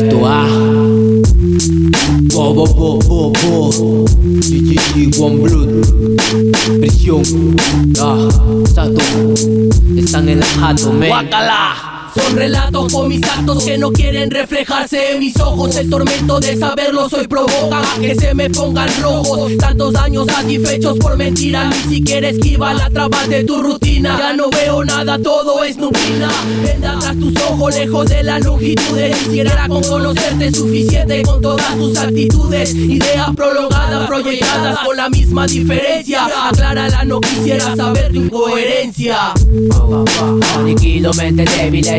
esto 0.00 0.24
ah. 0.24 0.46
Bo 2.32 2.54
bo 2.54 2.64
bo 2.64 2.98
bo 2.98 3.32
bo. 3.32 4.04
GGG 4.40 5.20
One 5.20 5.38
Blood. 5.44 5.70
Prisión. 6.80 7.22
Ah 8.00 8.28
Sato. 8.64 9.02
Están 9.96 10.28
en 10.28 10.40
la 10.40 10.46
jato 10.46 10.92
me 10.92 11.08
Guacala 11.08 11.89
son 12.14 12.36
relatos 12.36 12.92
con 12.92 13.08
mis 13.08 13.22
actos 13.22 13.64
que 13.64 13.78
no 13.78 13.92
quieren 13.92 14.30
reflejarse 14.30 15.12
en 15.12 15.20
mis 15.20 15.38
ojos. 15.38 15.76
El 15.76 15.88
tormento 15.88 16.40
de 16.40 16.56
saberlo 16.56 17.08
soy 17.08 17.26
provoca 17.28 17.82
que 18.00 18.14
se 18.14 18.34
me 18.34 18.50
pongan 18.50 18.88
rojos. 19.00 19.56
Tantos 19.58 19.94
años 19.94 20.26
satisfechos 20.26 20.98
por 20.98 21.16
mentira, 21.16 21.64
ni 21.68 21.96
siquiera 21.96 22.28
esquiva 22.28 22.74
la 22.74 22.90
traba 22.90 23.26
de 23.28 23.44
tu 23.44 23.62
rutina. 23.62 24.18
Ya 24.18 24.32
no 24.32 24.50
veo 24.50 24.84
nada, 24.84 25.18
todo 25.18 25.62
es 25.62 25.76
nublina. 25.76 26.28
Venda 26.64 26.98
tras 26.98 27.18
tus 27.18 27.34
ojos, 27.42 27.74
lejos 27.76 28.08
de 28.08 28.22
la 28.22 28.38
longitud. 28.40 28.98
Quisiera 29.24 29.68
con 29.68 29.82
conocerte 29.82 30.52
suficiente 30.52 31.22
con 31.22 31.40
todas 31.40 31.76
tus 31.76 31.96
actitudes. 31.96 32.74
Ideas 32.74 33.30
prolongadas, 33.36 34.06
proyectadas 34.08 34.78
con 34.80 34.96
la 34.96 35.08
misma 35.08 35.46
diferencia. 35.46 36.26
Aclárala, 36.48 37.04
no 37.04 37.20
quisiera 37.20 37.76
saber 37.76 38.12
tu 38.12 38.20
incoherencia. 38.22 39.32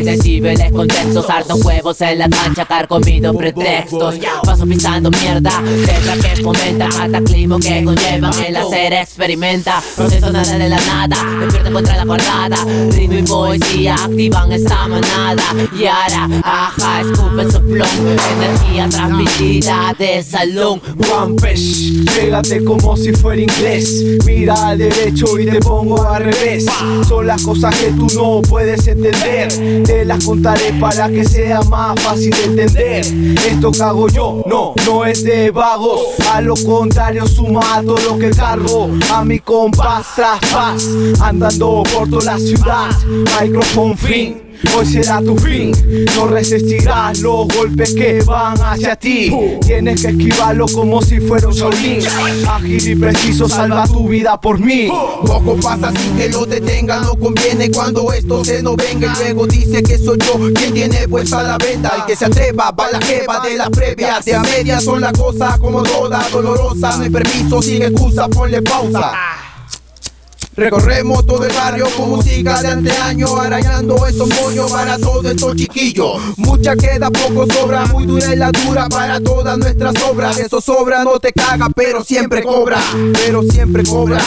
Decibeles, 0.02 0.72
contextos 0.72 1.28
Harto 1.28 1.56
huevos 1.56 2.00
en 2.00 2.18
la 2.18 2.28
cancha, 2.28 2.64
carcomido 2.64 3.34
pretextos. 3.34 4.16
Paso 4.44 4.66
pisando 4.66 5.10
mierda, 5.10 5.60
letra 5.62 6.16
que 6.16 6.42
fomenta 6.42 6.88
Cataclismo 6.88 7.58
que 7.58 7.84
conllevan 7.84 8.32
el 8.44 8.56
hacer 8.56 8.92
experimenta. 8.92 9.82
Proceso 9.96 10.30
nada 10.32 10.58
de 10.58 10.68
la 10.68 10.80
nada, 10.80 11.16
despierta 11.40 11.70
contra 11.70 11.96
la 11.96 12.04
guardada 12.04 12.56
Ritmo 12.90 13.18
y 13.18 13.22
poesía 13.22 13.94
activan 13.94 14.52
esta 14.52 14.88
manada. 14.88 15.42
Y 15.78 15.86
ahora, 15.86 16.28
ajá, 16.42 17.00
escupen 17.00 17.50
su 17.50 17.60
plom 17.60 17.88
Energía 18.36 18.88
transmitida 18.88 19.94
de 19.98 20.22
salón. 20.22 20.80
One 21.12 21.36
Pish, 21.40 22.04
pégate 22.14 22.64
como 22.64 22.96
si 22.96 23.12
fuera 23.12 23.42
inglés. 23.42 24.04
Mira 24.24 24.68
al 24.68 24.78
derecho 24.78 25.38
y 25.38 25.46
te 25.46 25.60
pongo 25.60 26.02
al 26.02 26.24
revés. 26.24 26.66
Son 27.08 27.26
las 27.26 27.42
cosas 27.42 27.74
que 27.76 27.90
tú 27.92 28.06
no 28.14 28.42
puedes 28.42 28.86
entender. 28.86 29.48
Te 29.92 30.06
las 30.06 30.24
contaré 30.24 30.72
para 30.80 31.06
que 31.10 31.22
sea 31.22 31.60
más 31.64 32.00
fácil 32.00 32.30
de 32.30 32.44
entender. 32.44 33.04
Esto 33.46 33.70
que 33.70 33.82
hago 33.82 34.08
yo, 34.08 34.42
no, 34.46 34.72
no 34.86 35.04
es 35.04 35.22
de 35.22 35.50
vagos. 35.50 36.00
A 36.32 36.40
lo 36.40 36.54
contrario, 36.54 37.26
suma 37.26 37.82
todo 37.84 37.98
lo 37.98 38.18
que 38.18 38.30
cargo. 38.30 38.88
A 39.12 39.22
mi 39.22 39.38
compás 39.38 40.06
tras 40.16 40.88
andando 41.20 41.82
por 41.92 42.08
toda 42.08 42.32
la 42.32 42.38
ciudad. 42.38 42.88
Microphone 43.38 43.94
fin. 43.98 44.51
Hoy 44.76 44.86
será 44.86 45.20
tu 45.20 45.36
fin, 45.36 45.72
no 46.16 46.26
resistirás 46.28 47.20
los 47.20 47.48
golpes 47.48 47.94
que 47.94 48.22
van 48.22 48.56
hacia 48.62 48.96
ti. 48.96 49.32
Tienes 49.66 50.02
que 50.02 50.08
esquivarlo 50.08 50.66
como 50.66 51.02
si 51.02 51.20
fuera 51.20 51.48
un 51.48 51.54
solín. 51.54 52.00
Ágil 52.48 52.88
y 52.88 52.96
preciso, 52.96 53.48
salva 53.48 53.86
tu 53.86 54.08
vida 54.08 54.40
por 54.40 54.58
mí. 54.58 54.88
Poco 55.26 55.56
pasa 55.56 55.92
sin 55.92 56.16
que 56.16 56.28
lo 56.28 56.46
detenga, 56.46 57.00
no 57.00 57.14
conviene 57.16 57.70
cuando 57.70 58.12
esto 58.12 58.44
se 58.44 58.62
nos 58.62 58.76
venga. 58.76 59.12
Y 59.12 59.24
luego 59.24 59.46
dice 59.46 59.82
que 59.82 59.98
soy 59.98 60.18
yo 60.18 60.34
quien 60.54 60.74
tiene 60.74 61.08
puesta 61.08 61.42
la 61.42 61.58
venta. 61.58 61.92
El 61.96 62.04
que 62.06 62.16
se 62.16 62.26
atreva, 62.26 62.70
va 62.70 62.90
la 62.90 63.00
jeva 63.00 63.40
de 63.40 63.56
las 63.56 63.70
previas. 63.70 64.24
De 64.24 64.34
a 64.34 64.42
medias 64.42 64.84
son 64.84 65.00
las 65.00 65.12
cosas 65.12 65.58
como 65.58 65.82
toda 65.82 66.26
dolorosa. 66.30 66.96
No 66.96 67.04
hay 67.04 67.10
permiso, 67.10 67.62
sin 67.62 67.82
excusa, 67.82 68.28
ponle 68.28 68.62
pausa. 68.62 69.12
Recorremos 70.54 71.24
todo 71.24 71.46
el 71.46 71.52
barrio 71.54 71.86
con 71.96 72.10
música 72.10 72.60
de 72.60 72.68
anteaño 72.68 73.40
Arañando 73.40 74.06
esos 74.06 74.28
moños 74.28 74.70
para 74.70 74.98
todos 74.98 75.24
estos 75.24 75.56
chiquillos. 75.56 76.20
Mucha 76.36 76.76
queda, 76.76 77.10
poco 77.10 77.46
sobra 77.50 77.86
Muy 77.86 78.04
dura 78.04 78.34
y 78.34 78.36
la 78.36 78.50
dura 78.50 78.86
para 78.88 79.18
todas 79.20 79.56
nuestras 79.56 79.94
obras. 80.02 80.38
Eso 80.38 80.60
sobra, 80.60 81.04
no 81.04 81.18
te 81.18 81.32
caga, 81.32 81.68
pero 81.74 82.04
siempre 82.04 82.42
cobra 82.42 82.78
Pero 83.14 83.42
siempre 83.44 83.82
cobra. 83.82 84.20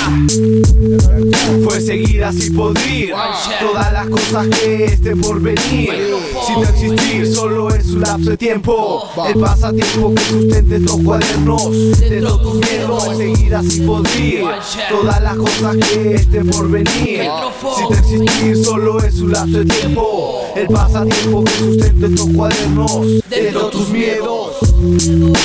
Fue 1.64 1.80
seguir 1.80 2.24
así 2.24 2.50
podrir 2.50 3.14
Todas 3.60 3.94
las 3.94 4.08
cosas 4.08 4.48
que 4.48 4.86
estén 4.86 5.22
por 5.22 5.40
venir. 5.40 6.16
Sin 6.48 6.64
existir, 6.64 7.34
solo 7.34 7.70
es 7.70 7.86
un 7.92 8.02
lapso 8.02 8.32
de 8.32 8.38
tiempo. 8.38 9.04
El 9.28 9.40
pasatiempo 9.40 10.14
que 10.16 10.24
sustente 10.24 10.78
estos 10.78 11.02
cuadernos 11.02 12.00
Dentro 12.00 12.40
tus 12.40 12.56
miedos, 12.56 13.18
seguir 13.18 13.56
así 13.56 13.82
podrir 13.82 14.46
Todas 14.90 15.22
las 15.22 15.36
cosas 15.36 15.76
que 15.78 16.15
estén 16.16 16.48
por 16.50 16.70
venir 16.70 17.30
Sin 17.78 17.94
existir, 17.98 18.64
solo 18.64 19.00
es 19.04 19.20
un 19.20 19.32
lapso 19.32 19.60
de 19.60 19.66
tiempo 19.66 20.42
El 20.56 20.68
pasatiempo 20.68 21.44
que 21.44 21.52
sustente 21.52 22.06
estos 22.08 22.30
cuadernos 22.36 23.02
Dentro 23.30 23.68
tus 23.70 23.90
miedos 23.90 24.46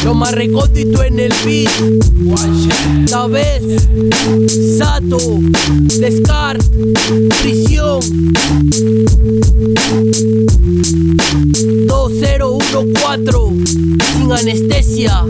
Lo 0.04 0.14
más 0.14 0.32
recóndito 0.32 1.02
en 1.02 1.20
el 1.20 1.32
beat. 1.44 1.70
¿Sabes? 3.08 3.62
Sato, 4.78 5.18
Descart, 5.98 6.62
prisión. 7.42 8.00
2014, 11.86 13.64
sin 14.12 14.32
anestesia. 14.32 15.24